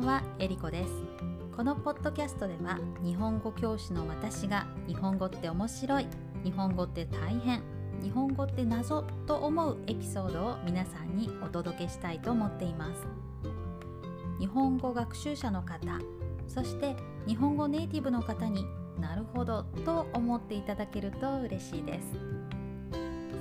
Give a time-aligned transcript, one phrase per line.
[0.00, 0.90] はえりこです。
[1.54, 6.06] このポッドキャストでは日本語教師の私が日本語って面白い
[6.42, 7.62] 日本語って大変
[8.02, 13.06] 日本語って謎と思うエピソードを皆さんにお届けしたいと思っています。
[14.38, 15.78] 日本語学習者の方
[16.48, 18.64] そして日本語ネイティブの方に
[18.98, 22.14] なるほどと思っていただけると嬉しいです。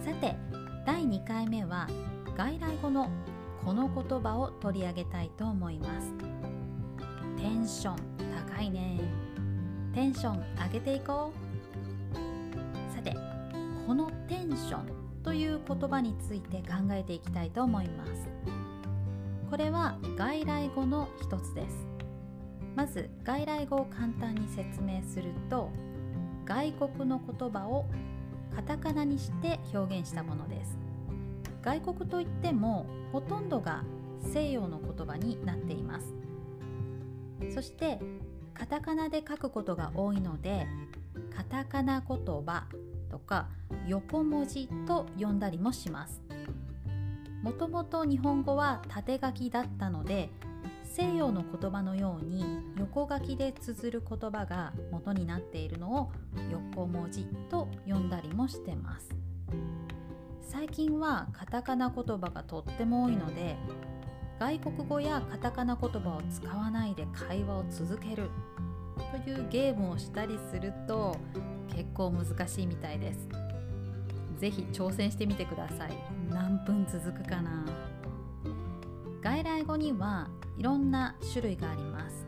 [0.04, 0.36] さて
[0.86, 1.88] 第2回目は
[2.36, 3.10] 外来語の
[3.64, 6.14] この言葉を取り上げたいと思います。
[7.38, 7.96] テンション
[8.54, 9.00] 高いね。
[9.94, 11.34] テンション上げていこ
[12.14, 12.94] う。
[12.96, 13.16] さて
[13.86, 14.88] このテンション
[15.24, 18.12] という言葉について考えていきたいと思います。
[19.50, 21.88] これは外来語の一つです。
[22.76, 25.70] まず外来語を簡単に説明すると
[26.46, 27.86] 外国の言葉を
[28.56, 30.89] カタカナにして表現したものです。
[31.62, 33.84] 外国といってもほとんどが
[34.22, 36.14] 西洋の言葉になっています。
[37.54, 38.00] そして
[38.54, 40.68] カタカナで書くことが多いので
[41.36, 42.66] カタカナ言葉
[43.10, 43.48] とか
[43.88, 46.22] 横文字と呼んだりもします。
[47.42, 50.30] もともと日本語は縦書きだったので
[50.84, 52.44] 西洋の言葉のように
[52.78, 56.12] 横書きで綴る言葉が元になっているのを
[56.52, 59.10] 横文字と呼んだりもしてます。
[60.52, 63.56] 最近はカタカナ言葉がとっても多いので
[64.40, 68.32] 外国語やカタカナ言葉を使わないで会話を続ける
[69.24, 71.16] というゲームをしたりすると
[71.68, 73.30] 結構難しいみたいです。
[74.40, 75.92] ぜひ挑戦してみてください。
[76.32, 77.64] 何分続くかな
[79.22, 82.26] 外来語にはいろんな種類があります。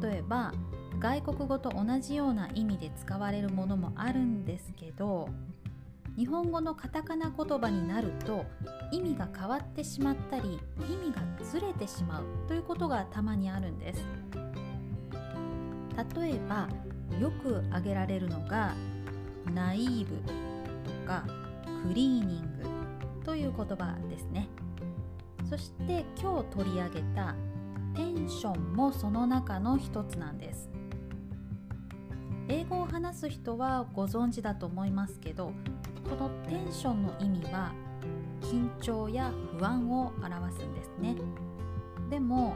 [0.00, 0.54] 例えば
[0.98, 5.28] 外国語と同じような意味で使われるものもあるんですけど
[6.16, 8.44] 日本語のカタカナ言葉になると
[8.92, 14.06] 意味が変わってしまったり意味がずれてしまうということがたまにあるんです。
[16.16, 16.68] 例えば
[17.20, 18.74] よく挙げられるのが
[19.52, 20.16] ナイーブ
[20.84, 21.24] とか
[21.86, 24.48] クリーニングという言葉ですね。
[25.48, 27.34] そして今日取り上げた
[27.94, 30.70] テンションもその中の一つなんです。
[32.48, 35.52] 英語を話す人はご存知だと思いますけど
[36.08, 37.72] このテンションの意味は
[38.40, 41.16] 緊張や不安を表すんですね。
[42.10, 42.54] でも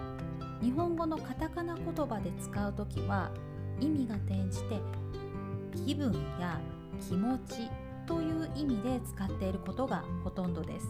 [0.61, 3.31] 日本語のカタカナ言葉で使う時は
[3.81, 4.81] 意味が転じて
[5.87, 6.61] 気分や
[7.01, 7.71] 気持ち
[8.07, 10.89] という意味で使っていることがほとんどです。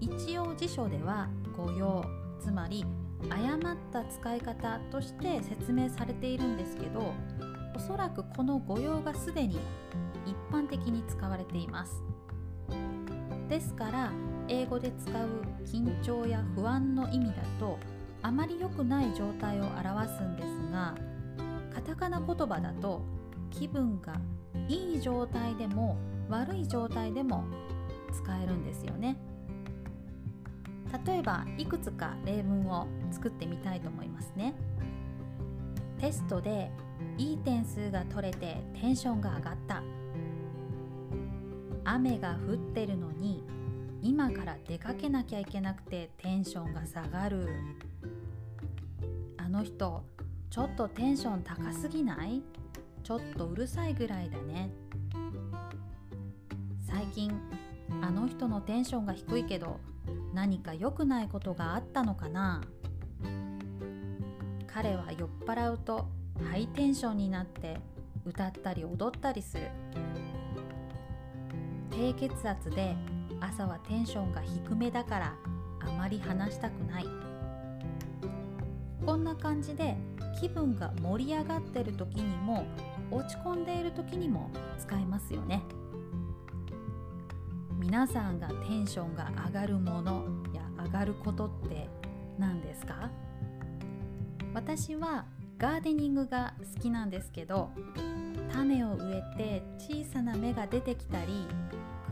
[0.00, 2.04] 一応辞書では誤用
[2.38, 2.84] つまり
[3.28, 7.12] 誤った使い方として説明されているんですけど
[7.74, 9.58] おそらくこの誤用がすでに
[10.26, 12.02] 一般的に使われています。
[13.48, 14.12] ですから
[14.48, 15.28] 英語で使う
[15.64, 17.78] 緊張や不安の意味だと
[18.22, 20.94] あまり良くない状態を表すんですが
[21.74, 23.02] カタカナ言葉だと
[23.50, 24.14] 気分が
[24.68, 25.96] いい状態でも
[26.28, 27.44] 悪い状態でも
[28.12, 29.16] 使えるんですよね。
[31.06, 34.54] 例えばいくつか例文を作ってみたいと思いますね。
[36.00, 36.70] テストで
[37.18, 39.82] いい点数が取れてテンションが上がった。
[41.84, 43.42] 雨が降ってるのに
[44.02, 47.48] 今から出かけなきゃいけなくてテンションが下がる。
[49.36, 50.04] あの人
[50.50, 52.42] ちょっとテンション高すぎない？
[53.02, 54.70] ちょっとうるさいぐらいだね。
[56.86, 57.32] 最近
[58.02, 59.80] あの人のテンションが低いけど
[60.32, 62.62] 何か良くないことがあったのかな？
[64.66, 66.06] 彼は酔っ払うと
[66.48, 67.78] ハイテンションになって
[68.24, 69.68] 歌ったり踊ったりする。
[71.90, 72.94] 低血圧で
[73.40, 75.34] 朝はテンションが低めだから
[75.80, 77.06] あまり話したくない。
[79.04, 79.96] こんな感じで
[80.40, 82.64] 気分が盛り上がってる時にも
[83.10, 85.62] 落ち込んでいる時にも使えますよね。
[87.78, 91.88] 皆さんがテンションが上がるものや上がることって
[92.38, 93.10] 何ですか？
[94.54, 95.24] 私は
[95.60, 97.70] ガーデニングが好きなんですけど
[98.50, 101.46] 種を植えて小さな芽が出てきたり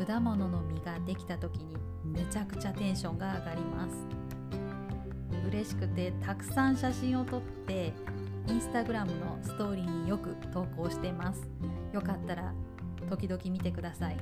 [0.07, 1.75] 果物の実ができた時に
[2.05, 4.07] めちゃくちゃテンションが上がります。
[5.49, 7.95] 嬉しくてたくさん写真を撮って
[8.49, 11.49] インスタグラムのストーリーによく投稿してます。
[11.95, 12.53] よかったら
[13.09, 14.19] 時々見てください。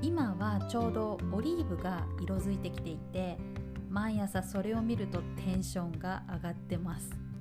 [0.00, 3.36] 今はちょうどオリーブが色づいてきていて
[3.90, 7.31] 毎朝それを見るとテンションが上がってます。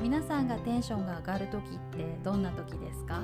[0.00, 3.20] 皆さんがテンションが上がる時ってどんな時ですか？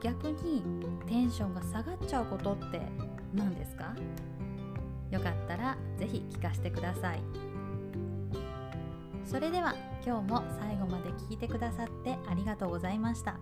[0.00, 0.62] 逆に
[1.06, 2.80] テンションが下がっちゃうことって
[3.34, 3.94] 何ですか？
[5.10, 7.20] よかったら是非聞かせてください。
[9.24, 9.74] それでは
[10.04, 13.38] 今日も最後まで聞いてくださってありがとうございました。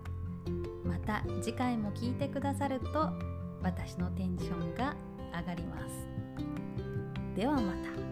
[0.85, 3.09] また次回も聞いてくださると
[3.61, 4.95] 私のテンションが
[5.37, 6.07] 上がります。
[7.35, 8.10] ではまた。